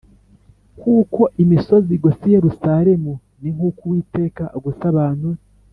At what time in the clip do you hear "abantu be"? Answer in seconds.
4.93-5.41